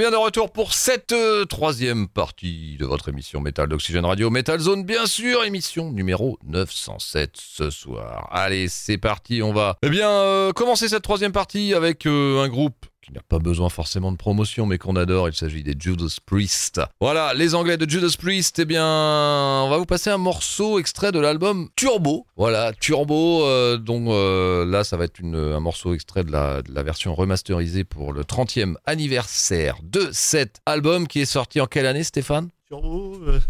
bien 0.00 0.10
de 0.10 0.16
retour 0.16 0.50
pour 0.50 0.72
cette 0.72 1.12
euh, 1.12 1.44
troisième 1.44 2.08
partie 2.08 2.78
de 2.78 2.86
votre 2.86 3.10
émission 3.10 3.38
Métal 3.42 3.68
d'Oxygène 3.68 4.06
Radio, 4.06 4.30
Metal 4.30 4.58
Zone 4.58 4.82
bien 4.82 5.04
sûr, 5.04 5.44
émission 5.44 5.92
numéro 5.92 6.38
907 6.46 7.32
ce 7.34 7.68
soir. 7.68 8.26
Allez, 8.32 8.68
c'est 8.68 8.96
parti, 8.96 9.42
on 9.42 9.52
va 9.52 9.76
eh 9.82 9.90
bien 9.90 10.08
euh, 10.08 10.52
commencer 10.52 10.88
cette 10.88 11.02
troisième 11.02 11.32
partie 11.32 11.74
avec 11.74 12.06
euh, 12.06 12.42
un 12.42 12.48
groupe 12.48 12.86
qui 13.02 13.12
n'a 13.12 13.20
pas 13.22 13.38
besoin 13.38 13.68
forcément 13.70 14.12
de 14.12 14.16
promotion, 14.16 14.66
mais 14.66 14.76
qu'on 14.76 14.94
adore. 14.96 15.28
Il 15.28 15.34
s'agit 15.34 15.62
des 15.62 15.74
Judas 15.78 16.16
Priest. 16.26 16.80
Voilà, 17.00 17.32
les 17.34 17.54
Anglais 17.54 17.76
de 17.78 17.88
Judas 17.88 18.14
Priest. 18.18 18.58
Eh 18.58 18.64
bien, 18.66 18.84
on 18.84 19.68
va 19.70 19.78
vous 19.78 19.86
passer 19.86 20.10
un 20.10 20.18
morceau 20.18 20.78
extrait 20.78 21.10
de 21.10 21.18
l'album 21.18 21.68
Turbo. 21.76 22.26
Voilà, 22.36 22.72
Turbo. 22.74 23.44
Euh, 23.46 23.78
donc 23.78 24.08
euh, 24.08 24.66
là, 24.66 24.84
ça 24.84 24.96
va 24.98 25.04
être 25.04 25.18
une- 25.18 25.34
un 25.36 25.60
morceau 25.60 25.94
extrait 25.94 26.24
de 26.24 26.30
la, 26.32 26.60
de 26.62 26.72
la 26.74 26.82
version 26.82 27.14
remasterisée 27.14 27.84
pour 27.84 28.12
le 28.12 28.22
30e 28.24 28.74
anniversaire 28.84 29.76
de 29.82 30.10
cet 30.12 30.60
album 30.66 31.06
qui 31.08 31.20
est 31.20 31.24
sorti 31.26 31.60
en 31.60 31.66
quelle 31.66 31.86
année, 31.86 32.04
Stéphane? 32.04 32.50
Turbo, 32.68 33.16
euh, 33.26 33.40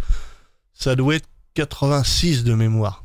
ça 0.75 0.95
doit 0.95 1.17
être 1.17 1.29
86 1.55 2.45
de 2.45 2.55
mémoire. 2.55 3.05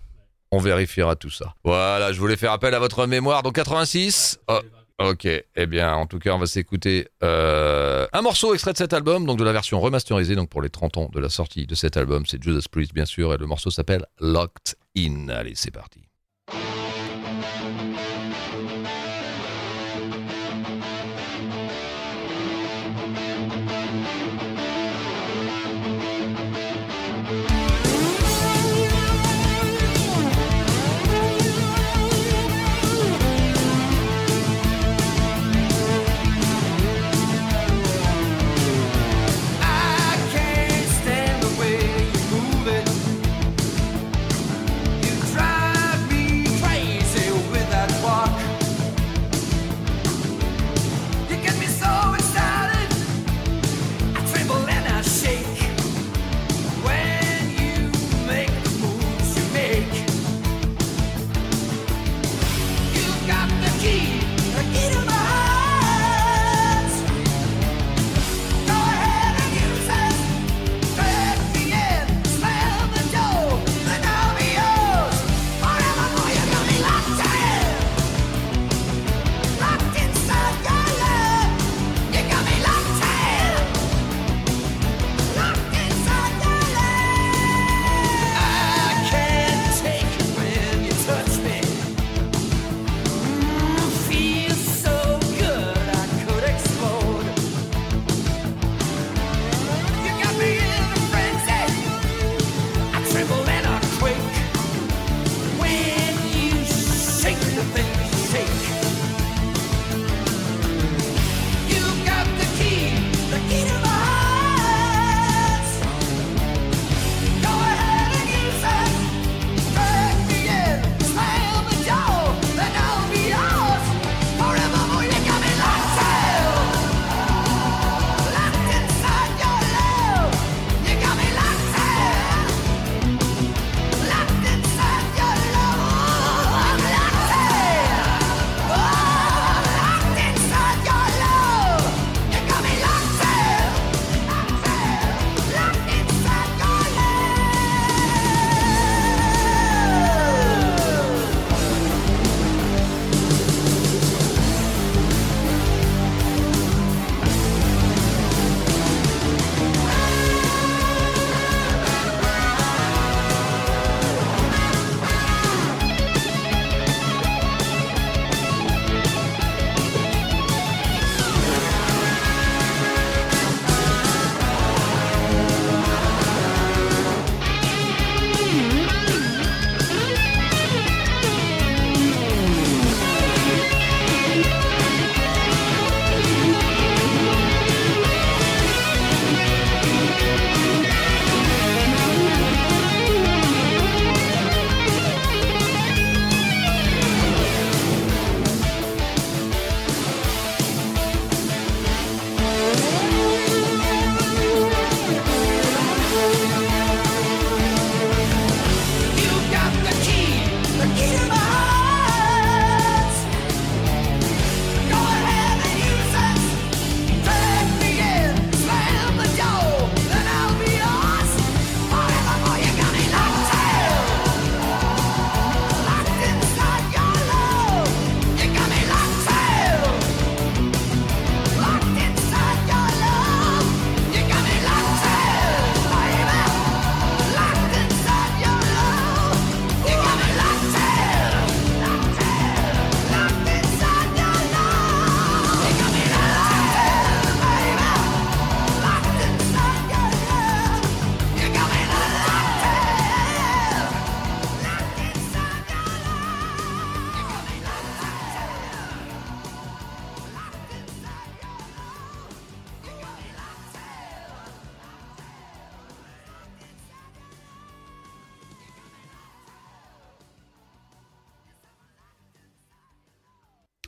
On 0.51 0.59
vérifiera 0.59 1.15
tout 1.15 1.31
ça. 1.31 1.55
Voilà, 1.63 2.13
je 2.13 2.19
voulais 2.19 2.37
faire 2.37 2.51
appel 2.51 2.73
à 2.75 2.79
votre 2.79 3.07
mémoire. 3.07 3.41
Donc 3.41 3.55
86. 3.55 4.39
Oh, 4.47 4.59
ok, 4.99 5.25
eh 5.25 5.65
bien, 5.65 5.93
en 5.93 6.07
tout 6.07 6.19
cas, 6.19 6.31
on 6.31 6.37
va 6.37 6.47
s'écouter 6.47 7.07
euh, 7.23 8.07
un 8.13 8.21
morceau 8.21 8.53
extrait 8.53 8.73
de 8.73 8.77
cet 8.77 8.93
album, 8.93 9.25
donc 9.25 9.37
de 9.37 9.43
la 9.43 9.51
version 9.51 9.79
remasterisée, 9.79 10.35
donc 10.35 10.49
pour 10.49 10.61
les 10.61 10.69
30 10.69 10.97
ans 10.97 11.09
de 11.11 11.19
la 11.19 11.29
sortie 11.29 11.65
de 11.65 11.75
cet 11.75 11.97
album. 11.97 12.25
C'est 12.25 12.41
Judas 12.41 12.65
Priest, 12.71 12.93
bien 12.93 13.05
sûr, 13.05 13.33
et 13.33 13.37
le 13.37 13.45
morceau 13.45 13.69
s'appelle 13.69 14.05
Locked 14.19 14.75
In. 14.97 15.29
Allez, 15.29 15.53
c'est 15.55 15.71
parti. 15.71 16.01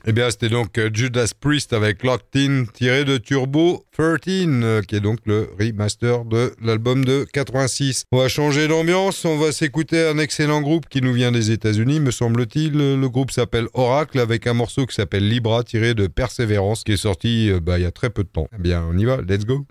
Eh 0.09 0.13
bien, 0.13 0.31
c'était 0.31 0.47
donc 0.47 0.77
euh, 0.77 0.89
Judas 0.93 1.33
Priest 1.37 1.73
avec 1.73 2.01
Locked 2.01 2.29
In 2.33 2.63
tiré 2.73 3.03
de 3.03 3.17
Turbo 3.17 3.83
13, 3.91 4.21
euh, 4.47 4.81
qui 4.81 4.95
est 4.95 5.01
donc 5.01 5.19
le 5.25 5.49
remaster 5.59 6.23
de 6.23 6.53
l'album 6.61 7.03
de 7.03 7.27
86. 7.33 8.05
On 8.13 8.19
va 8.19 8.29
changer 8.29 8.69
d'ambiance, 8.69 9.25
on 9.25 9.37
va 9.37 9.51
s'écouter 9.51 10.07
un 10.07 10.17
excellent 10.17 10.61
groupe 10.61 10.87
qui 10.87 11.01
nous 11.01 11.11
vient 11.11 11.33
des 11.33 11.51
États-Unis, 11.51 11.99
me 11.99 12.11
semble-t-il. 12.11 12.71
Le 12.71 13.09
groupe 13.09 13.31
s'appelle 13.31 13.67
Oracle 13.73 14.19
avec 14.19 14.47
un 14.47 14.53
morceau 14.53 14.85
qui 14.85 14.95
s'appelle 14.95 15.27
Libra 15.27 15.65
tiré 15.65 15.93
de 15.93 16.07
Persévérance, 16.07 16.85
qui 16.85 16.93
est 16.93 16.97
sorti 16.97 17.51
euh, 17.51 17.59
bah, 17.59 17.77
il 17.77 17.81
y 17.81 17.85
a 17.85 17.91
très 17.91 18.09
peu 18.09 18.23
de 18.23 18.29
temps. 18.29 18.47
Eh 18.57 18.61
bien, 18.61 18.85
on 18.89 18.97
y 18.97 19.03
va, 19.03 19.17
let's 19.17 19.45
go. 19.45 19.67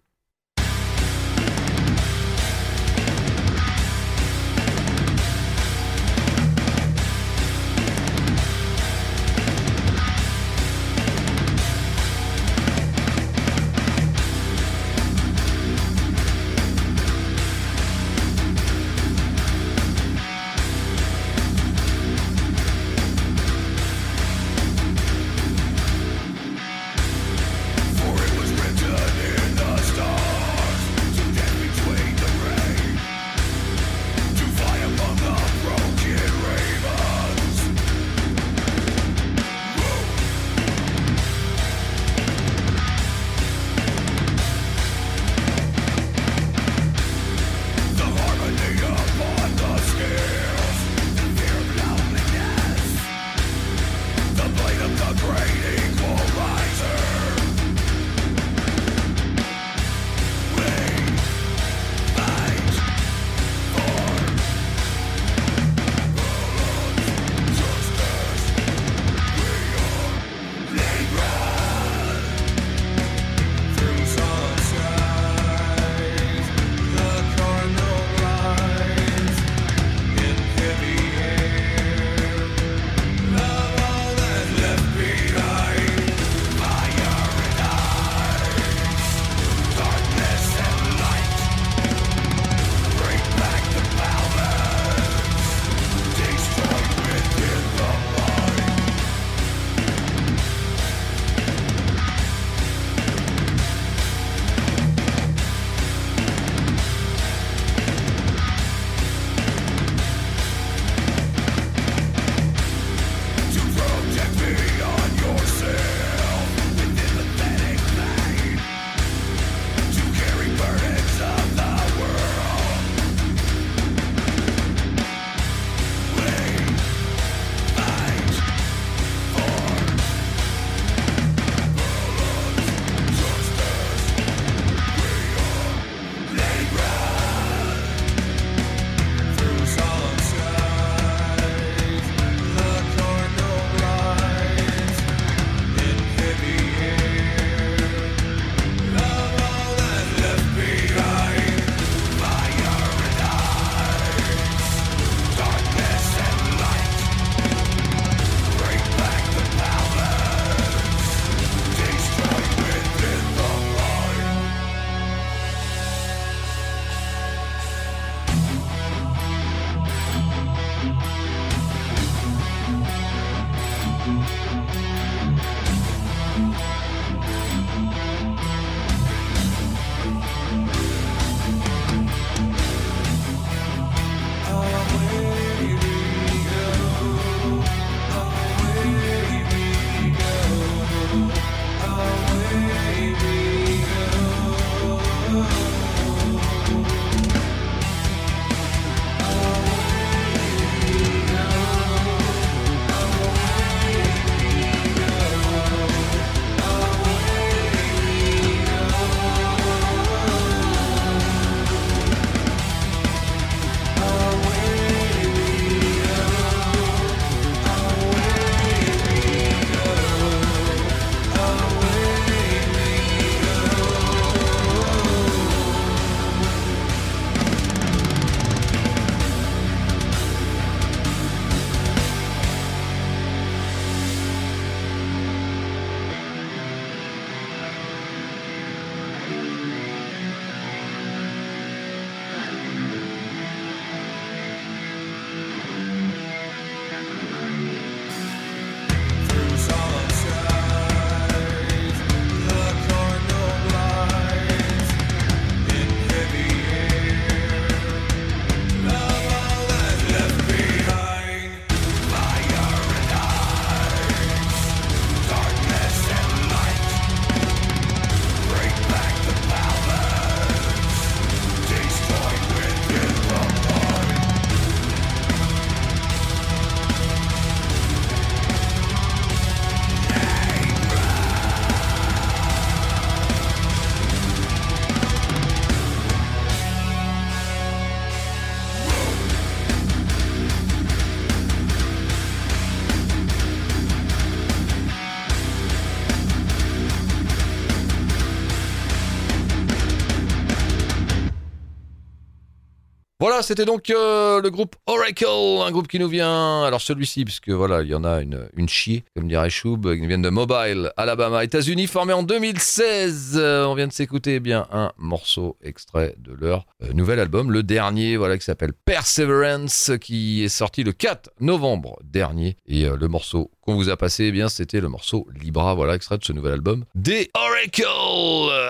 Voilà, 303.28 303.42
c'était 303.42 303.64
donc 303.64 303.90
euh, 303.90 304.40
le 304.40 304.50
groupe 304.50 304.76
Oracle, 304.86 305.26
un 305.26 305.72
groupe 305.72 305.88
qui 305.88 305.98
nous 305.98 306.06
vient. 306.06 306.62
Alors 306.62 306.80
celui-ci, 306.80 307.24
puisque 307.24 307.48
voilà, 307.48 307.82
il 307.82 307.88
y 307.88 307.94
en 307.96 308.04
a 308.04 308.20
une, 308.22 308.48
une 308.56 308.68
chier, 308.68 309.02
comme 309.16 309.26
dirait 309.26 309.50
Choub, 309.50 309.80
qui 309.96 310.06
vient 310.06 310.20
de 310.20 310.30
Mobile, 310.30 310.92
Alabama, 310.96 311.42
États-Unis, 311.42 311.88
formé 311.88 312.12
en 312.12 312.22
2016. 312.22 313.32
Euh, 313.34 313.64
on 313.66 313.74
vient 313.74 313.88
de 313.88 313.92
s'écouter 313.92 314.36
eh 314.36 314.40
bien 314.40 314.68
un 314.70 314.92
morceau 314.96 315.56
extrait 315.60 316.14
de 316.18 316.34
leur 316.34 316.66
euh, 316.84 316.92
nouvel 316.92 317.18
album, 317.18 317.50
le 317.50 317.64
dernier, 317.64 318.16
voilà, 318.16 318.38
qui 318.38 318.44
s'appelle 318.44 318.72
Perseverance, 318.72 319.90
qui 320.00 320.44
est 320.44 320.48
sorti 320.48 320.84
le 320.84 320.92
4 320.92 321.30
novembre 321.40 321.98
dernier. 322.04 322.56
Et 322.68 322.84
le 322.84 323.08
morceau 323.08 323.50
qu'on 323.60 323.74
vous 323.74 323.88
a 323.88 323.96
passé, 323.96 324.26
eh 324.26 324.30
bien, 324.30 324.48
c'était 324.48 324.80
le 324.80 324.88
morceau 324.88 325.26
Libra, 325.42 325.74
voilà, 325.74 325.96
extrait 325.96 326.18
de 326.18 326.24
ce 326.24 326.32
nouvel 326.32 326.52
album 326.52 326.84
des 326.94 327.28
Oracle. 327.34 327.82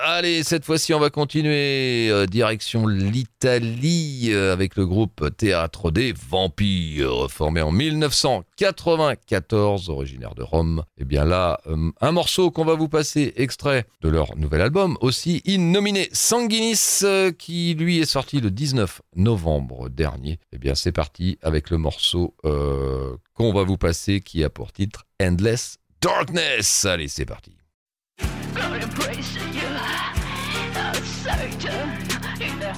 Allez, 0.04 0.42
cette 0.44 0.64
fois-ci, 0.64 0.94
on 0.94 0.98
va 0.98 1.10
continuer 1.10 2.10
direction 2.26 2.86
l'Italie 2.86 4.32
avec 4.50 4.76
le 4.76 4.86
groupe 4.86 5.36
Théâtre 5.36 5.90
des 5.90 6.12
Vampires, 6.12 7.30
formé 7.30 7.60
en 7.60 7.72
1994, 7.72 9.90
originaire 9.90 10.34
de 10.34 10.42
Rome. 10.42 10.84
Et 10.98 11.04
bien 11.04 11.24
là, 11.24 11.60
euh, 11.66 11.90
un 12.00 12.12
morceau 12.12 12.50
qu'on 12.50 12.64
va 12.64 12.74
vous 12.74 12.88
passer, 12.88 13.32
extrait 13.36 13.86
de 14.02 14.08
leur 14.08 14.36
nouvel 14.36 14.60
album, 14.60 14.96
aussi 15.00 15.42
innominé 15.44 16.08
Sanguinis, 16.12 17.00
euh, 17.02 17.32
qui 17.32 17.74
lui 17.74 17.98
est 17.98 18.06
sorti 18.06 18.40
le 18.40 18.50
19 18.50 19.02
novembre 19.14 19.88
dernier. 19.88 20.38
Et 20.52 20.58
bien, 20.58 20.74
c'est 20.74 20.92
parti 20.92 21.38
avec 21.42 21.70
le 21.70 21.78
morceau 21.78 22.34
euh, 22.44 23.16
qu'on 23.34 23.52
va 23.52 23.62
vous 23.62 23.78
passer, 23.78 24.20
qui 24.20 24.44
a 24.44 24.50
pour 24.50 24.72
titre 24.72 25.04
Endless 25.22 25.78
Darkness. 26.00 26.84
Allez, 26.84 27.08
c'est 27.08 27.26
parti. 27.26 27.52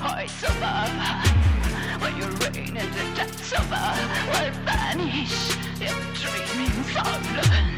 Heights 0.01 0.45
above. 0.45 1.28
and 2.79 2.93
the 2.93 3.17
depths 3.17 3.53
of 3.53 3.73
earth 3.73 4.29
will 4.29 4.53
vanish 4.65 5.57
your 5.81 5.99
dreaming 6.15 6.85
soul. 6.85 7.78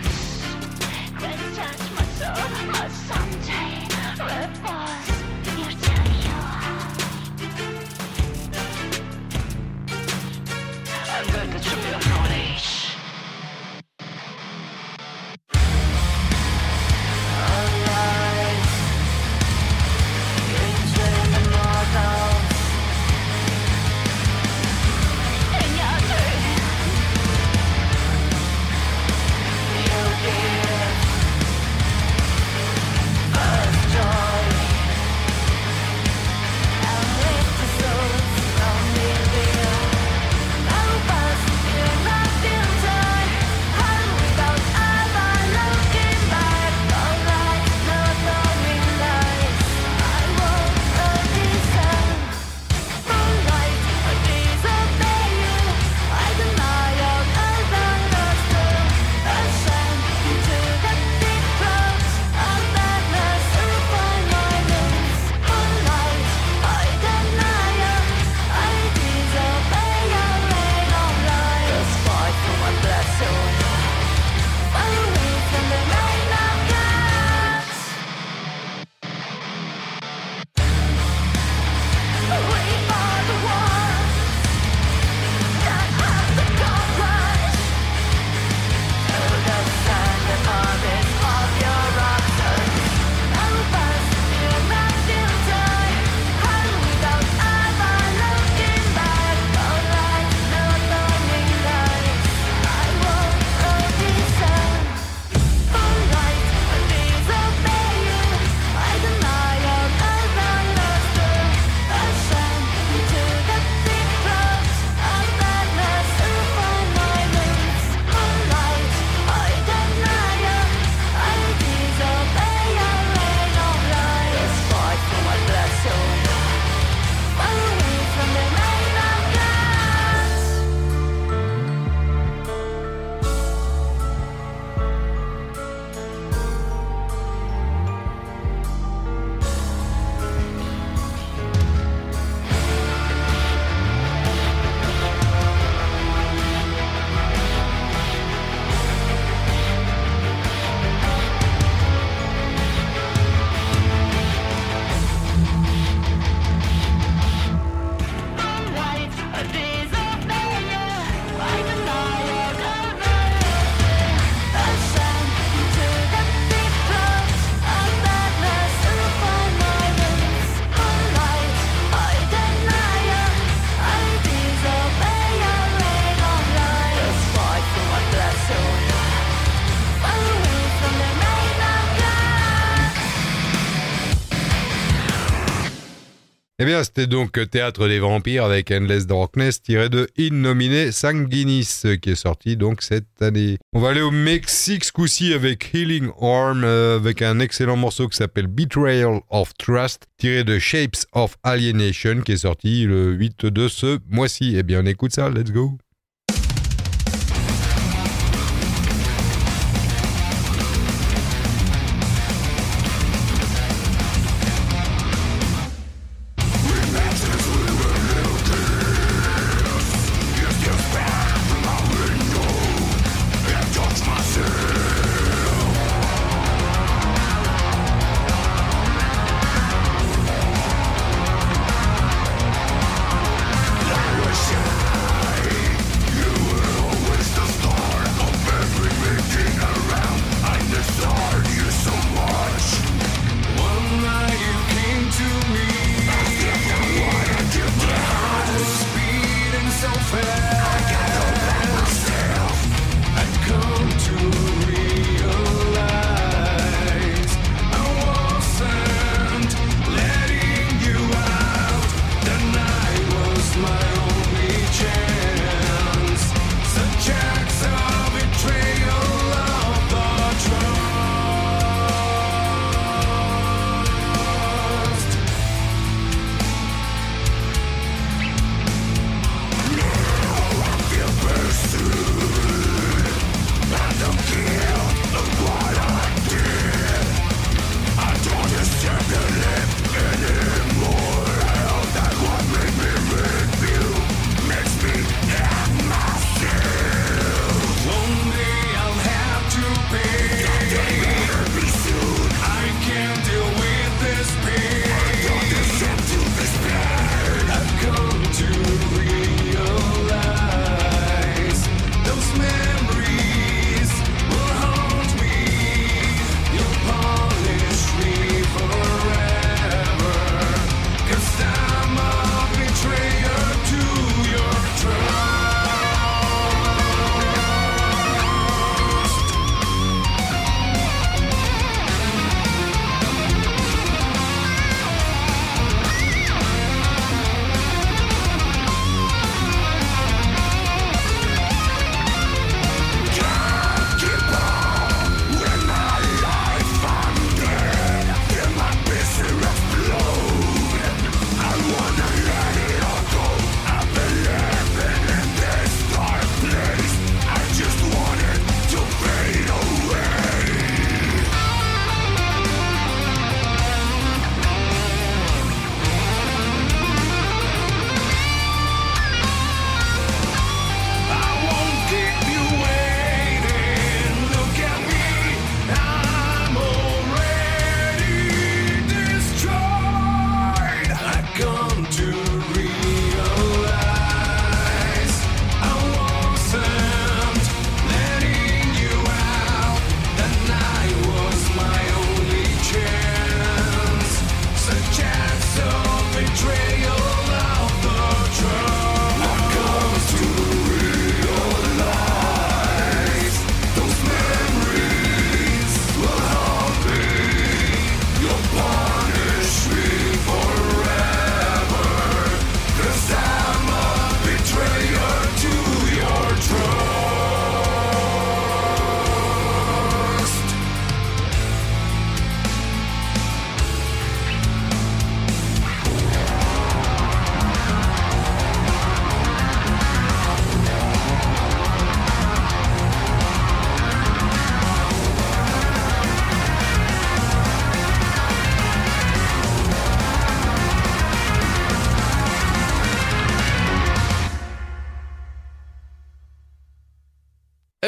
C'était 186.85 187.07
donc 187.07 187.39
Théâtre 187.51 187.89
des 187.89 187.99
Vampires 187.99 188.45
avec 188.45 188.71
Endless 188.71 189.07
Darkness 189.07 189.63
tiré 189.63 189.89
de 189.89 190.09
Innominé 190.17 190.93
Sanguinis 190.93 191.83
qui 192.01 192.11
est 192.11 192.15
sorti 192.15 192.57
donc 192.57 192.83
cette 192.83 193.21
année. 193.21 193.59
On 193.73 193.81
va 193.81 193.91
aller 193.91 194.01
au 194.01 194.11
Mexique 194.11 194.85
ce 194.85 194.93
coup-ci 194.93 195.35
avec 195.35 195.75
Healing 195.75 196.11
Arm 196.21 196.63
euh, 196.65 196.97
avec 196.97 197.23
un 197.23 197.41
excellent 197.41 197.77
morceau 197.77 198.09
qui 198.09 198.17
s'appelle 198.17 198.47
Betrayal 198.47 199.21
of 199.31 199.53
Trust 199.59 200.07
tiré 200.17 200.45
de 200.45 200.59
Shapes 200.59 201.07
of 201.13 201.37
Alienation 201.43 202.21
qui 202.23 202.33
est 202.33 202.37
sorti 202.39 202.85
le 202.85 203.13
8 203.13 203.47
de 203.47 203.69
ce 203.69 203.99
mois-ci. 204.09 204.55
Eh 204.57 204.63
bien, 204.63 204.83
on 204.83 204.87
écoute 204.87 205.13
ça, 205.13 205.29
let's 205.29 205.51
go. 205.51 205.77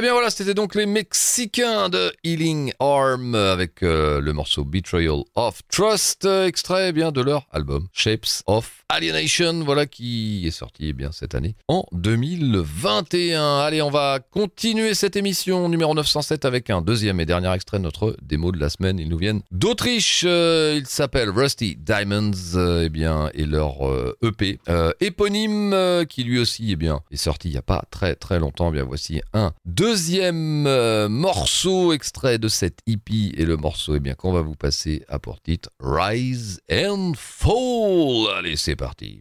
Bien 0.03 0.13
voilà, 0.15 0.31
c'était 0.31 0.55
donc 0.55 0.75
les 0.75 0.85
Mexicains 0.85 1.89
de 1.89 2.13
Healing 2.25 2.73
Arm 2.81 3.37
avec 3.37 3.85
euh, 3.85 4.21
le 4.21 4.33
morceau 4.33 4.65
Betrayal 4.65 5.23
of 5.37 5.61
Trust, 5.71 6.25
extrait 6.25 6.89
eh 6.89 6.93
bien 6.93 7.13
de 7.13 7.21
leur 7.21 7.47
album 7.53 7.87
Shapes 7.93 8.43
of 8.47 8.85
Alienation, 8.89 9.63
voilà 9.65 9.87
qui 9.87 10.47
est 10.47 10.51
sorti 10.51 10.89
eh 10.89 10.93
bien 10.93 11.13
cette 11.13 11.37
année 11.37 11.55
en 11.69 11.87
2021. 11.93 13.61
Allez, 13.61 13.81
on 13.81 13.91
va 13.91 14.19
continuer 14.19 14.95
cette 14.95 15.15
émission 15.15 15.69
numéro 15.69 15.95
907 15.95 16.45
avec 16.45 16.69
un 16.69 16.83
deuxième 16.83 17.21
et 17.21 17.25
dernier 17.25 17.53
extrait 17.55 17.79
de 17.79 17.85
notre 17.85 18.17
démo 18.21 18.51
de 18.51 18.59
la 18.59 18.71
semaine. 18.71 18.99
Ils 18.99 19.09
nous 19.09 19.19
viennent 19.19 19.43
d'Autriche. 19.53 20.25
Euh, 20.27 20.79
ils 20.79 20.87
s'appellent 20.87 21.31
Rusty 21.31 21.77
Diamonds, 21.77 22.57
euh, 22.57 22.83
eh 22.85 22.89
bien, 22.89 23.31
et 23.35 23.47
leur 23.47 23.77
EP 24.23 24.59
euh, 24.69 24.93
éponyme 25.01 25.73
euh, 25.73 26.05
qui 26.05 26.25
lui 26.25 26.39
aussi 26.39 26.73
eh 26.73 26.77
bien 26.77 27.01
est 27.11 27.17
sorti 27.17 27.49
il 27.49 27.55
y 27.55 27.59
a 27.59 27.63
pas 27.63 27.85
très 27.91 28.15
très 28.15 28.39
longtemps. 28.39 28.69
Eh 28.71 28.73
bien 28.73 28.85
voici 28.85 29.21
un 29.33 29.53
deuxième 29.93 30.67
euh, 30.67 31.07
morceau 31.11 31.93
extrait 31.93 32.39
de 32.39 32.49
cette 32.49 32.79
EP 32.87 33.39
et 33.39 33.45
le 33.45 33.59
morceau 33.59 33.95
eh 33.95 34.01
bien 34.01 34.15
qu'on 34.15 34.33
va 34.33 34.41
vous 34.41 34.55
passer 34.55 35.05
à 35.07 35.19
pour 35.19 35.39
titre 35.43 35.69
Rise 35.81 36.63
and 36.73 37.13
Fall. 37.15 38.39
Allez, 38.39 38.57
c'est 38.57 38.75
parti. 38.75 39.21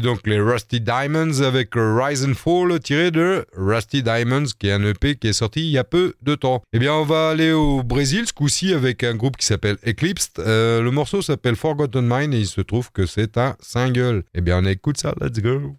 Donc 0.00 0.26
les 0.26 0.40
Rusty 0.40 0.80
Diamonds 0.80 1.40
avec 1.40 1.70
Rise 1.74 2.24
and 2.24 2.34
Fall 2.34 2.78
tiré 2.80 3.10
de 3.10 3.46
Rusty 3.56 4.02
Diamonds, 4.02 4.46
qui 4.58 4.68
est 4.68 4.72
un 4.72 4.84
EP 4.84 5.16
qui 5.16 5.28
est 5.28 5.32
sorti 5.32 5.60
il 5.60 5.70
y 5.70 5.78
a 5.78 5.84
peu 5.84 6.14
de 6.22 6.34
temps. 6.34 6.62
Eh 6.72 6.78
bien, 6.78 6.94
on 6.94 7.04
va 7.04 7.30
aller 7.30 7.52
au 7.52 7.82
Brésil 7.82 8.26
ce 8.26 8.32
coup-ci 8.32 8.72
avec 8.72 9.04
un 9.04 9.14
groupe 9.14 9.36
qui 9.36 9.46
s'appelle 9.46 9.76
Eclipsed. 9.86 10.38
Euh, 10.38 10.82
le 10.82 10.90
morceau 10.90 11.22
s'appelle 11.22 11.56
Forgotten 11.56 12.06
Mind 12.06 12.34
et 12.34 12.38
il 12.38 12.46
se 12.46 12.60
trouve 12.60 12.90
que 12.92 13.06
c'est 13.06 13.38
un 13.38 13.56
single. 13.60 14.24
Eh 14.34 14.40
bien, 14.40 14.58
on 14.62 14.66
écoute 14.66 14.98
ça, 14.98 15.14
let's 15.20 15.40
go. 15.40 15.76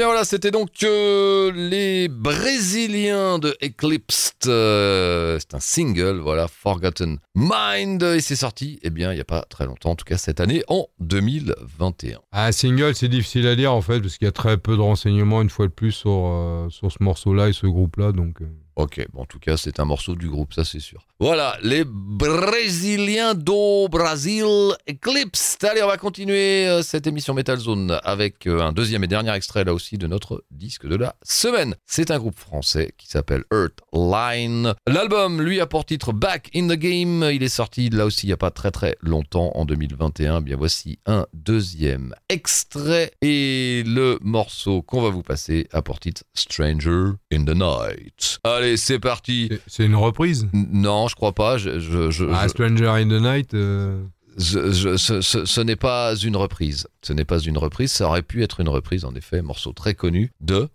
Bien 0.00 0.06
voilà, 0.06 0.24
c'était 0.24 0.50
donc 0.50 0.82
euh, 0.82 1.52
les 1.52 2.08
Brésiliens 2.08 3.38
de 3.38 3.54
Eclipsed. 3.62 4.46
euh, 4.46 5.38
c'est 5.38 5.54
un 5.54 5.60
single, 5.60 6.20
voilà, 6.20 6.48
Forgotten 6.48 7.18
Mind. 7.34 8.02
Et 8.02 8.22
c'est 8.22 8.36
sorti, 8.36 8.78
eh 8.82 8.88
bien, 8.88 9.12
il 9.12 9.16
n'y 9.16 9.20
a 9.20 9.26
pas 9.26 9.42
très 9.42 9.66
longtemps, 9.66 9.90
en 9.90 9.96
tout 9.96 10.06
cas 10.06 10.16
cette 10.16 10.40
année, 10.40 10.62
en 10.68 10.86
2021. 11.00 12.18
Ah, 12.32 12.50
single, 12.50 12.94
c'est 12.94 13.08
difficile 13.08 13.46
à 13.46 13.54
dire 13.56 13.74
en 13.74 13.82
fait, 13.82 14.00
parce 14.00 14.16
qu'il 14.16 14.24
y 14.24 14.28
a 14.28 14.32
très 14.32 14.56
peu 14.56 14.74
de 14.74 14.80
renseignements 14.80 15.42
une 15.42 15.50
fois 15.50 15.66
de 15.66 15.72
plus 15.72 15.92
sur, 15.92 16.28
euh, 16.28 16.70
sur 16.70 16.90
ce 16.90 17.02
morceau-là 17.02 17.50
et 17.50 17.52
ce 17.52 17.66
groupe-là. 17.66 18.12
Donc, 18.12 18.40
euh. 18.40 18.46
Ok, 18.80 19.06
bon, 19.12 19.22
en 19.22 19.26
tout 19.26 19.38
cas, 19.38 19.58
c'est 19.58 19.78
un 19.78 19.84
morceau 19.84 20.14
du 20.14 20.30
groupe, 20.30 20.54
ça 20.54 20.64
c'est 20.64 20.80
sûr. 20.80 21.06
Voilà, 21.18 21.58
les 21.62 21.84
Brésiliens 21.84 23.34
do 23.34 23.88
Brasil 23.88 24.72
Eclipsed. 24.88 25.62
Allez, 25.66 25.82
on 25.82 25.86
va 25.86 25.98
continuer 25.98 26.66
euh, 26.66 26.80
cette 26.80 27.06
émission 27.06 27.34
Metal 27.34 27.58
Zone 27.58 28.00
avec 28.04 28.46
euh, 28.46 28.62
un 28.62 28.72
deuxième 28.72 29.04
et 29.04 29.06
dernier 29.06 29.34
extrait 29.34 29.64
là 29.64 29.74
aussi 29.74 29.98
de 29.98 30.06
notre 30.06 30.44
disque 30.50 30.86
de 30.86 30.96
la 30.96 31.14
semaine. 31.22 31.74
C'est 31.84 32.10
un 32.10 32.18
groupe 32.18 32.38
français 32.38 32.94
qui 32.96 33.06
s'appelle 33.06 33.44
Earthline. 33.52 34.72
L'album, 34.86 35.42
lui, 35.42 35.60
a 35.60 35.66
pour 35.66 35.84
titre 35.84 36.14
Back 36.14 36.48
in 36.56 36.68
the 36.68 36.78
Game. 36.78 37.28
Il 37.30 37.42
est 37.42 37.50
sorti 37.50 37.90
là 37.90 38.06
aussi 38.06 38.24
il 38.24 38.30
n'y 38.30 38.32
a 38.32 38.38
pas 38.38 38.50
très 38.50 38.70
très 38.70 38.96
longtemps, 39.02 39.52
en 39.56 39.66
2021. 39.66 40.40
Bien 40.40 40.56
voici 40.56 41.00
un 41.04 41.26
deuxième 41.34 42.14
extrait 42.30 43.12
et 43.20 43.82
le 43.84 44.18
morceau 44.22 44.80
qu'on 44.80 45.02
va 45.02 45.10
vous 45.10 45.22
passer 45.22 45.68
a 45.72 45.82
pour 45.82 46.00
titre 46.00 46.22
Stranger 46.32 47.10
in 47.30 47.44
the 47.44 47.54
Night. 47.54 48.38
Allez, 48.44 48.69
c'est 48.76 48.98
parti. 48.98 49.50
C'est- 49.66 49.84
une 49.86 49.96
reprise. 49.96 50.48
Non, 50.52 51.08
je 51.08 51.14
crois 51.16 51.32
pas. 51.32 51.58
Je, 51.58 51.78
je, 51.80 52.10
je, 52.10 52.24
Ah, 52.32 52.44
je- 52.44 52.48
Stranger 52.48 52.86
in 52.88 53.08
the 53.08 53.20
Night. 53.22 53.54
euh, 53.54 54.02
je- 54.36 54.70
je- 54.72 54.96
ce, 54.96 55.20
ce- 55.20 55.44
ce 55.44 55.60
n'est 55.60 55.76
pas 55.76 56.14
une 56.16 56.36
reprise. 56.36 56.86
Ce 57.02 57.12
n'est 57.12 57.24
pas 57.24 57.38
une 57.40 57.58
reprise. 57.58 57.92
Ça 57.92 58.06
aurait 58.06 58.22
pu 58.22 58.42
être 58.42 58.60
une 58.60 58.68
reprise, 58.68 59.04
en 59.04 59.14
effet. 59.14 59.42
Morceau 59.42 59.72
très 59.72 59.94
connu 59.94 60.32
de. 60.40 60.68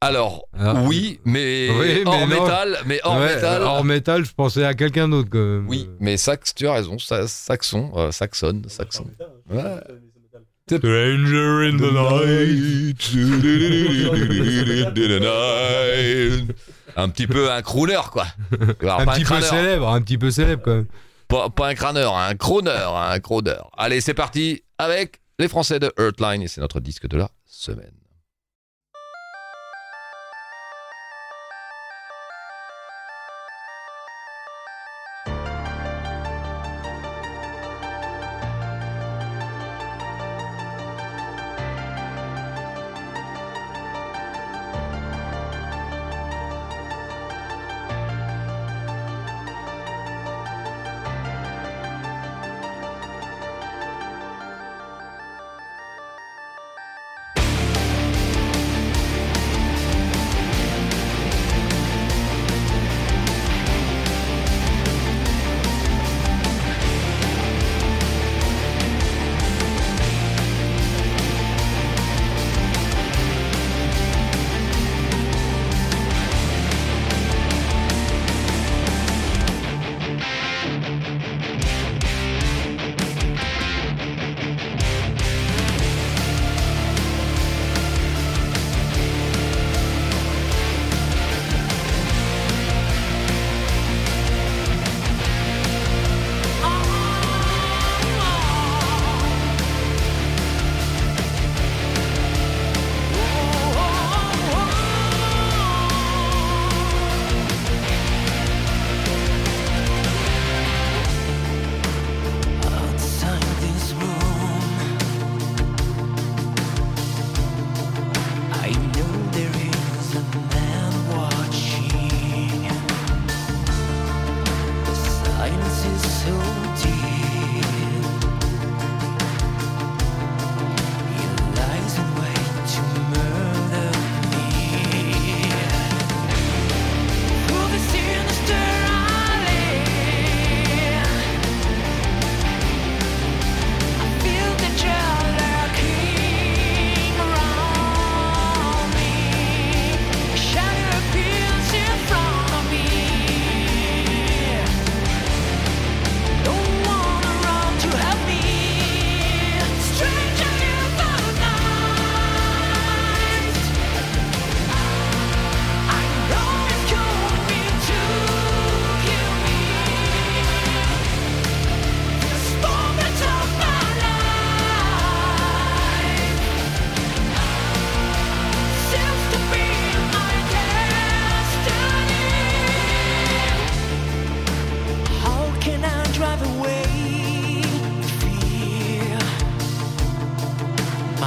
Alors, 0.00 0.44
Ah. 0.56 0.84
oui, 0.86 1.18
mais, 1.24 1.68
Oui, 1.70 1.86
mais 1.86 2.02
hors 2.06 2.20
non. 2.20 2.26
métal. 2.28 2.78
Mais 2.86 3.00
hors 3.02 3.18
ouais, 3.18 3.34
métal. 3.34 3.62
Hors 3.62 3.84
métal, 3.84 4.24
je 4.24 4.32
pensais 4.32 4.64
à 4.64 4.74
quelqu'un 4.74 5.08
d'autre 5.08 5.28
quand 5.28 5.38
même. 5.38 5.68
Oui, 5.68 5.88
mais 5.98 6.16
sax, 6.16 6.54
tu 6.54 6.68
as 6.68 6.72
raison. 6.74 7.00
sa- 7.00 7.26
Saxon, 7.26 7.90
euh, 7.96 8.12
saxonne, 8.12 8.62
saxon. 8.68 9.06
Ouais. 9.50 9.62
Stranger 10.76 11.68
in 11.68 11.76
the 11.78 11.92
night. 11.92 13.04
Un 16.96 17.08
petit 17.08 17.26
peu 17.26 17.50
un 17.50 17.62
crooner, 17.62 18.00
quoi. 18.10 18.26
Alors, 18.82 19.00
Un 19.00 19.06
petit 19.06 19.24
peu 19.24 19.40
célèbre, 19.40 19.88
un 19.88 20.00
petit 20.02 20.18
peu 20.18 20.30
célèbre 20.30 20.62
quand 20.64 20.74
même. 20.74 20.86
Pas, 21.28 21.50
pas 21.50 21.68
un 21.68 21.74
crâneur, 21.74 22.16
un 22.16 22.34
crooner, 22.34 22.70
un 22.70 23.18
crooner. 23.20 23.56
Allez, 23.76 24.00
c'est 24.00 24.14
parti 24.14 24.62
avec 24.78 25.20
les 25.38 25.46
Français 25.48 25.78
de 25.78 25.92
Earthline 25.98 26.42
et 26.42 26.48
c'est 26.48 26.60
notre 26.60 26.80
disque 26.80 27.06
de 27.06 27.18
la 27.18 27.30
semaine. 27.46 27.92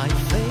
my 0.01 0.07
face. 0.07 0.50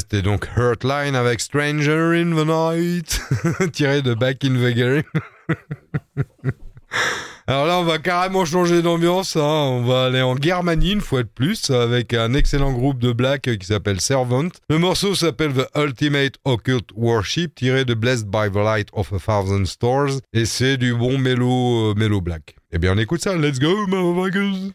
C'était 0.00 0.22
donc 0.22 0.48
Hurtline 0.56 1.14
avec 1.14 1.40
Stranger 1.40 2.12
in 2.20 2.34
the 2.34 2.46
Night, 2.46 3.20
tiré 3.72 4.02
de 4.02 4.14
Back 4.14 4.44
in 4.44 4.54
the 4.54 4.74
Game. 4.74 5.02
Alors 7.46 7.66
là, 7.66 7.78
on 7.78 7.84
va 7.84 7.98
carrément 7.98 8.46
changer 8.46 8.80
d'ambiance. 8.80 9.36
hein. 9.36 9.42
On 9.42 9.82
va 9.84 10.06
aller 10.06 10.22
en 10.22 10.34
Germanie 10.40 10.92
une 10.92 11.02
fois 11.02 11.22
de 11.22 11.28
plus 11.28 11.68
avec 11.70 12.14
un 12.14 12.32
excellent 12.32 12.72
groupe 12.72 12.98
de 12.98 13.12
black 13.12 13.42
qui 13.58 13.66
s'appelle 13.66 14.00
Servant. 14.00 14.48
Le 14.70 14.78
morceau 14.78 15.14
s'appelle 15.14 15.52
The 15.52 15.68
Ultimate 15.76 16.36
Occult 16.46 16.88
Worship, 16.94 17.54
tiré 17.54 17.84
de 17.84 17.92
Blessed 17.92 18.28
by 18.28 18.50
the 18.50 18.56
Light 18.56 18.88
of 18.94 19.12
a 19.12 19.18
Thousand 19.18 19.66
Stars. 19.66 20.20
Et 20.32 20.46
c'est 20.46 20.78
du 20.78 20.94
bon 20.94 21.18
mélo, 21.18 21.90
euh, 21.90 22.20
black. 22.20 22.56
Eh 22.72 22.78
bien, 22.78 22.94
on 22.94 22.98
écoute 22.98 23.20
ça. 23.20 23.36
Let's 23.36 23.58
go, 23.58 23.86
motherfuckers! 23.88 24.72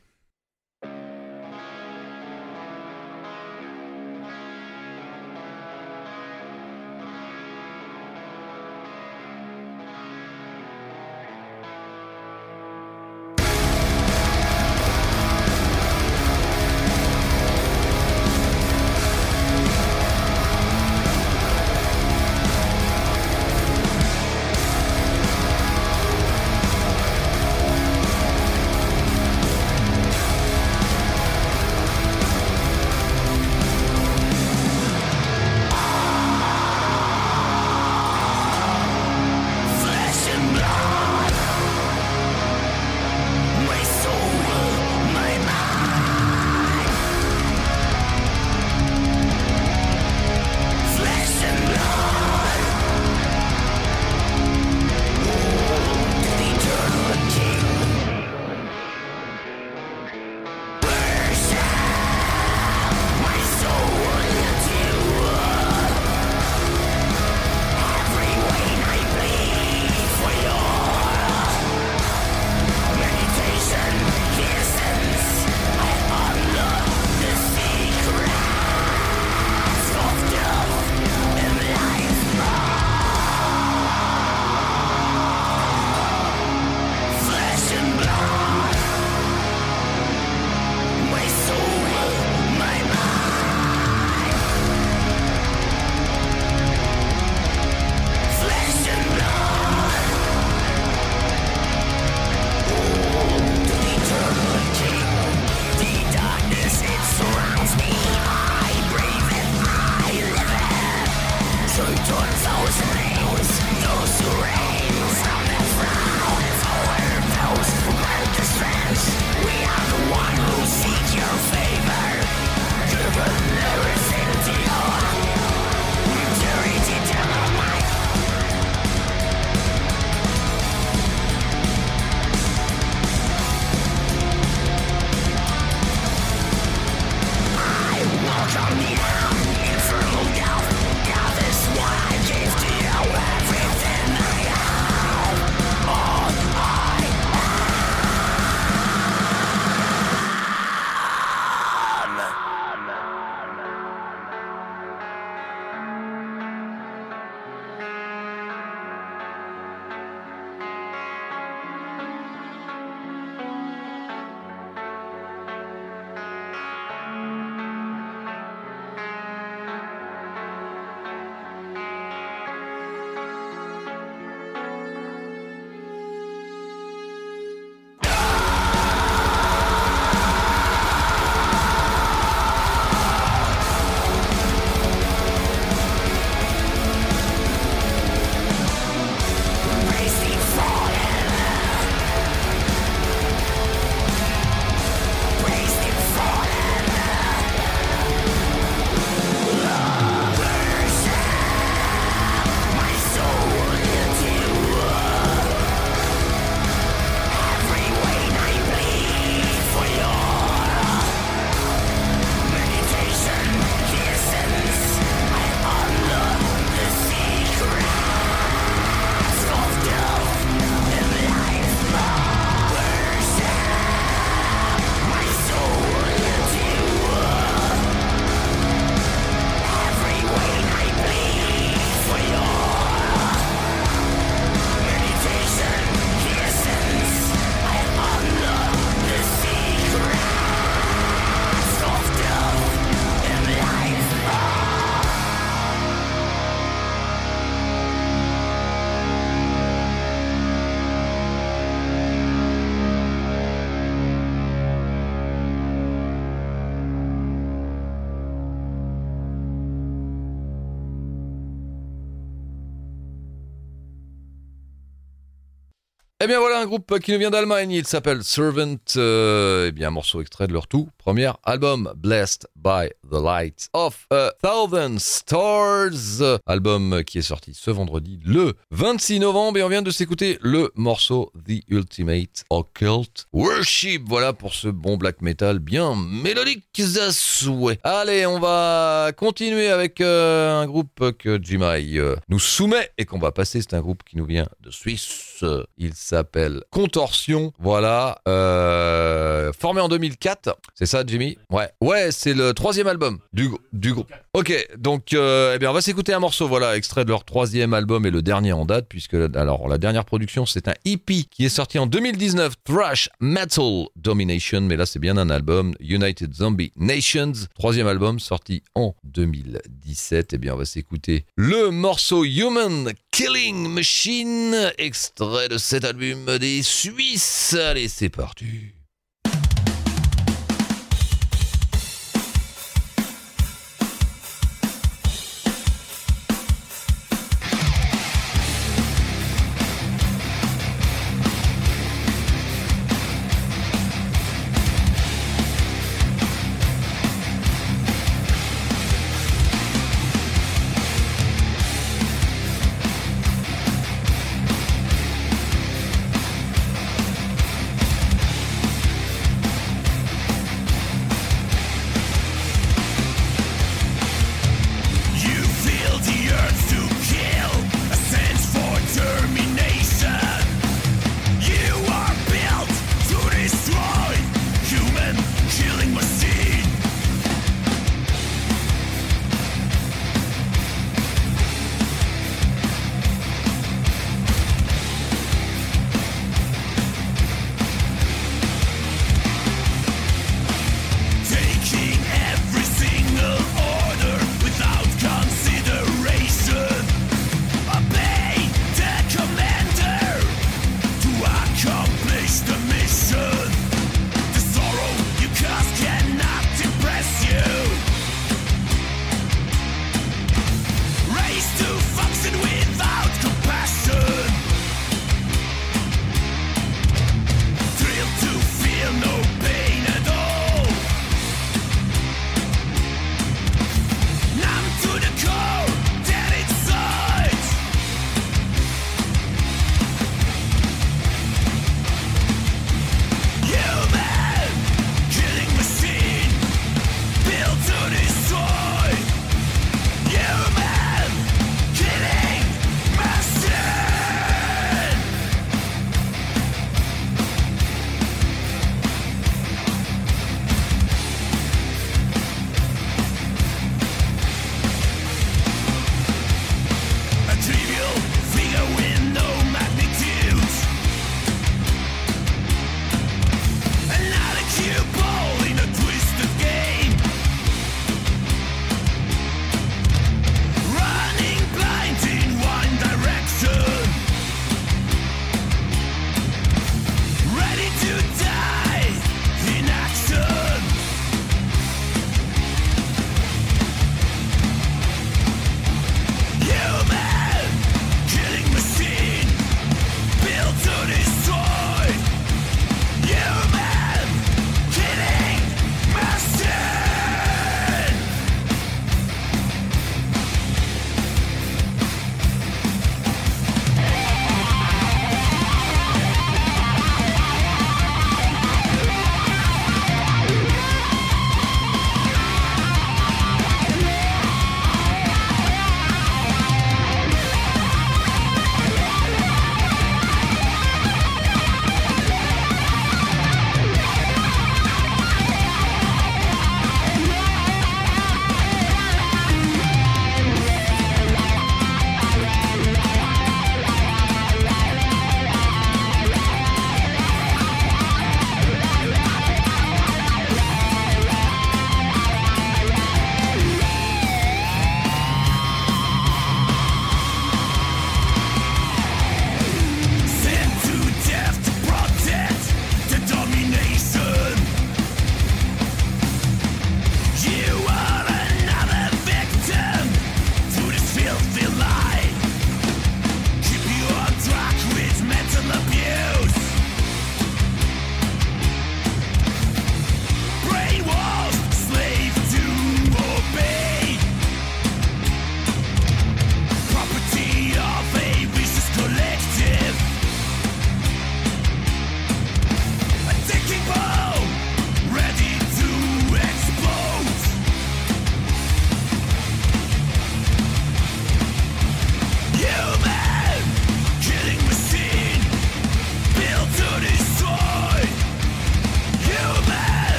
Eh 266.22 266.28
bien 266.28 266.40
voilà 266.40 266.60
un 266.60 266.66
groupe 266.66 267.00
qui 267.00 267.14
nous 267.14 267.18
vient 267.18 267.30
d'Allemagne, 267.30 267.72
il 267.72 267.88
s'appelle 267.88 268.26
Servant, 268.26 268.76
euh, 268.98 269.68
eh 269.70 269.72
bien 269.72 269.88
un 269.88 269.92
morceau 269.92 270.20
extrait 270.20 270.48
de 270.48 270.52
leur 270.52 270.68
tout 270.68 270.90
premier 270.98 271.32
album, 271.46 271.94
Blessed 271.96 272.46
by 272.58 272.90
the 273.10 273.22
Light 273.22 273.70
of 273.74 274.06
a 274.12 274.32
Thousand 274.42 275.00
Stars, 275.00 276.40
album 276.46 277.04
qui 277.04 277.18
est 277.18 277.24
sorti 277.24 277.54
ce 277.54 277.72
vendredi 277.72 278.20
le 278.24 278.54
26 278.72 279.20
novembre 279.20 279.58
et 279.58 279.64
on 279.64 279.70
vient 279.70 279.82
de 279.82 279.92
s'écouter 279.92 280.38
le 280.42 280.72
morceau 280.76 281.32
The 281.48 281.64
Ultimate 281.70 282.44
Occult 282.50 283.28
Worship, 283.34 284.04
voilà 284.08 284.34
pour 284.34 284.54
ce 284.54 284.68
bon 284.68 284.98
black 284.98 285.22
metal 285.22 285.60
bien 285.60 285.96
mélodique 285.96 286.66
à 287.00 287.12
souhait. 287.12 287.80
Allez, 287.84 288.26
on 288.26 288.40
va 288.40 289.12
continuer 289.18 289.70
avec 289.70 290.02
euh, 290.02 290.62
un 290.62 290.68
groupe 290.68 291.12
que 291.18 291.42
Jimai 291.42 291.98
euh, 291.98 292.16
nous 292.30 292.40
soumet 292.40 292.92
et 292.98 293.06
qu'on 293.06 293.20
va 293.20 293.32
passer, 293.32 293.62
c'est 293.62 293.74
un 293.74 293.82
groupe 293.82 294.04
qui 294.04 294.18
nous 294.18 294.26
vient 294.26 294.48
de 294.62 294.72
Suisse, 294.72 295.44
il 295.78 295.94
s'appelle 295.94 296.64
Contorsion, 296.72 297.52
voilà, 297.60 298.22
euh, 298.28 299.52
formé 299.58 299.82
en 299.82 299.90
2004, 299.90 300.56
c'est 300.76 300.86
ça 300.86 301.04
Jimmy? 301.06 301.38
Ouais, 301.50 301.70
ouais, 301.82 302.12
c'est 302.12 302.34
le 302.34 302.54
troisième 302.54 302.88
album 302.88 302.99
du, 303.34 303.94
groupe. 303.94 304.12
Ok, 304.34 304.54
donc 304.78 305.14
euh, 305.14 305.54
eh 305.56 305.60
bien 305.60 305.70
on 305.70 305.74
va 305.74 305.82
s'écouter 305.82 306.14
un 306.14 306.20
morceau, 306.20 306.48
voilà, 306.48 306.76
extrait 306.78 307.06
de 307.06 307.10
leur 307.10 307.24
troisième 307.24 307.74
album 307.74 308.06
et 308.06 308.12
le 308.12 308.22
dernier 308.22 308.54
en 308.54 308.66
date, 308.66 308.88
puisque 308.88 309.16
alors 309.36 309.68
la 309.68 309.78
dernière 309.78 310.06
production 310.06 310.46
c'est 310.46 310.68
un 310.68 310.74
EP 310.86 311.24
qui 311.24 311.46
est 311.46 311.50
sorti 311.50 311.80
en 311.80 311.86
2019, 311.86 312.56
Thrash 312.64 313.10
Metal 313.20 313.86
Domination, 313.96 314.62
mais 314.62 314.78
là 314.78 314.86
c'est 314.86 315.00
bien 315.00 315.18
un 315.18 315.30
album, 315.30 315.74
United 315.80 316.34
Zombie 316.34 316.72
Nations, 316.76 317.34
troisième 317.56 317.88
album 317.88 318.20
sorti 318.20 318.64
en 318.76 318.96
2017. 319.04 320.34
Eh 320.34 320.38
bien 320.38 320.54
on 320.54 320.58
va 320.58 320.66
s'écouter 320.66 321.26
le 321.36 321.70
morceau 321.72 322.24
Human 322.24 322.92
Killing 323.12 323.70
Machine, 323.70 324.72
extrait 324.78 325.50
de 325.50 325.58
cet 325.58 325.84
album 325.84 326.38
des 326.38 326.64
Suisses. 326.64 327.56
Allez, 327.60 327.88
c'est 327.88 328.10
parti. 328.10 328.46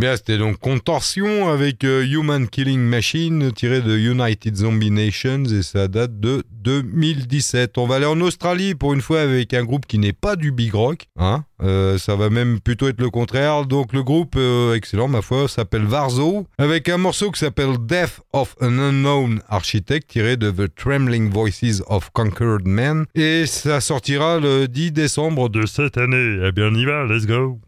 Bien, 0.00 0.16
c'était 0.16 0.38
donc 0.38 0.58
Contorsion 0.58 1.50
avec 1.50 1.84
euh, 1.84 2.06
Human 2.06 2.48
Killing 2.48 2.80
Machine 2.80 3.52
tiré 3.52 3.82
de 3.82 3.98
United 3.98 4.56
Zombie 4.56 4.90
Nations 4.90 5.44
et 5.44 5.60
ça 5.60 5.88
date 5.88 6.18
de 6.18 6.42
2017. 6.62 7.76
On 7.76 7.86
va 7.86 7.96
aller 7.96 8.06
en 8.06 8.18
Australie 8.22 8.74
pour 8.74 8.94
une 8.94 9.02
fois 9.02 9.20
avec 9.20 9.52
un 9.52 9.62
groupe 9.62 9.84
qui 9.84 9.98
n'est 9.98 10.14
pas 10.14 10.36
du 10.36 10.52
big 10.52 10.72
rock. 10.72 11.06
Hein 11.18 11.44
Euh, 11.62 11.98
ça 11.98 12.16
va 12.16 12.30
même 12.30 12.60
plutôt 12.60 12.88
être 12.88 12.98
le 12.98 13.10
contraire. 13.10 13.66
Donc 13.66 13.92
le 13.92 14.02
groupe, 14.02 14.36
euh, 14.38 14.72
excellent 14.72 15.08
ma 15.08 15.20
foi, 15.20 15.48
s'appelle 15.48 15.84
Varzo 15.84 16.46
avec 16.56 16.88
un 16.88 16.96
morceau 16.96 17.30
qui 17.30 17.40
s'appelle 17.40 17.76
Death 17.78 18.22
of 18.32 18.56
an 18.62 18.78
Unknown 18.78 19.42
Architect 19.50 20.08
tiré 20.08 20.38
de 20.38 20.50
The 20.50 20.74
Trembling 20.74 21.28
Voices 21.28 21.82
of 21.88 22.08
Conquered 22.14 22.66
Men 22.66 23.04
et 23.14 23.44
ça 23.44 23.82
sortira 23.82 24.40
le 24.40 24.66
10 24.66 24.92
décembre 24.92 25.50
de 25.50 25.66
cette 25.66 25.98
année. 25.98 26.38
Eh 26.42 26.52
bien 26.52 26.70
on 26.72 26.74
y 26.74 26.86
va, 26.86 27.04
let's 27.04 27.26
go 27.26 27.60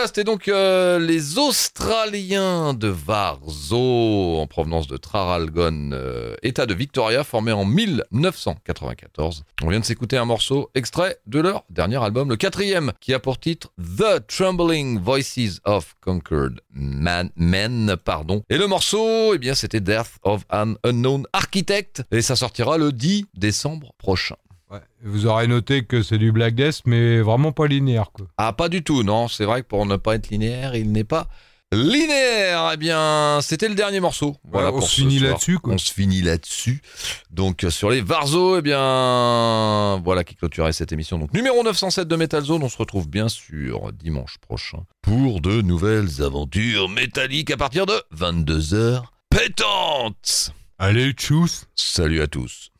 voilà, 0.00 0.06
c'était 0.06 0.24
donc 0.24 0.48
euh, 0.48 0.98
les 0.98 1.36
Australiens 1.36 2.72
de 2.72 2.88
Varzo, 2.88 4.38
en 4.38 4.46
provenance 4.46 4.86
de 4.86 4.96
Traralgon, 4.96 5.90
euh, 5.92 6.36
État 6.42 6.64
de 6.64 6.72
Victoria, 6.72 7.22
formé 7.22 7.52
en 7.52 7.66
1994. 7.66 9.44
On 9.62 9.68
vient 9.68 9.80
de 9.80 9.84
s'écouter 9.84 10.16
un 10.16 10.24
morceau 10.24 10.70
extrait 10.74 11.18
de 11.26 11.40
leur 11.40 11.64
dernier 11.68 12.02
album, 12.02 12.30
le 12.30 12.36
quatrième, 12.36 12.92
qui 12.98 13.12
a 13.12 13.18
pour 13.18 13.38
titre 13.38 13.74
The 13.78 14.26
Trembling 14.26 14.98
Voices 15.00 15.60
of 15.66 15.94
Conquered 16.00 16.62
Man, 16.70 17.28
Men. 17.36 17.94
Pardon. 18.02 18.42
Et 18.48 18.56
le 18.56 18.68
morceau, 18.68 19.34
eh 19.34 19.38
bien, 19.38 19.54
c'était 19.54 19.80
Death 19.80 20.12
of 20.22 20.46
an 20.50 20.76
Unknown 20.82 21.26
Architect, 21.34 22.04
et 22.10 22.22
ça 22.22 22.36
sortira 22.36 22.78
le 22.78 22.90
10 22.90 23.26
décembre 23.34 23.92
prochain. 23.98 24.36
Ouais. 24.70 24.80
Vous 25.02 25.26
aurez 25.26 25.46
noté 25.46 25.84
que 25.84 26.02
c'est 26.02 26.18
du 26.18 26.30
Black 26.30 26.54
Death, 26.54 26.82
mais 26.86 27.20
vraiment 27.20 27.52
pas 27.52 27.66
linéaire, 27.66 28.12
quoi. 28.12 28.26
Ah, 28.38 28.52
pas 28.52 28.68
du 28.68 28.82
tout, 28.84 29.02
non. 29.02 29.26
C'est 29.26 29.44
vrai 29.44 29.62
que 29.62 29.66
pour 29.66 29.84
ne 29.84 29.96
pas 29.96 30.14
être 30.14 30.30
linéaire, 30.30 30.76
il 30.76 30.92
n'est 30.92 31.04
pas 31.04 31.28
linéaire. 31.72 32.70
Eh 32.74 32.76
bien, 32.76 33.40
c'était 33.42 33.68
le 33.68 33.74
dernier 33.74 34.00
morceau. 34.00 34.36
Voilà, 34.44 34.72
on 34.72 34.80
se 34.80 34.94
finit 34.94 35.18
là-dessus. 35.18 35.58
On 35.64 35.78
se 35.78 35.92
finit 35.92 36.22
là-dessus. 36.22 36.82
Donc, 37.30 37.64
euh, 37.64 37.70
sur 37.70 37.90
les 37.90 38.00
Varzo, 38.00 38.58
eh 38.58 38.62
bien, 38.62 40.00
voilà 40.04 40.22
qui 40.24 40.36
clôturait 40.36 40.72
cette 40.72 40.92
émission. 40.92 41.18
Donc, 41.18 41.32
numéro 41.34 41.62
907 41.64 42.06
de 42.06 42.16
Metal 42.16 42.42
Zone. 42.42 42.62
On 42.62 42.68
se 42.68 42.78
retrouve 42.78 43.08
bien 43.08 43.28
sûr 43.28 43.92
dimanche 43.92 44.38
prochain 44.38 44.84
pour 45.02 45.40
de 45.40 45.62
nouvelles 45.62 46.22
aventures 46.22 46.88
métalliques 46.88 47.50
à 47.50 47.56
partir 47.56 47.86
de 47.86 47.94
22h 48.16 49.02
pétantes. 49.30 50.52
Allez, 50.78 51.12
tchuss 51.12 51.66
Salut 51.74 52.22
à 52.22 52.26
tous. 52.26 52.70